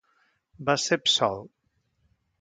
Va 0.69 0.77
ser 0.85 0.99
absolt. 1.01 1.53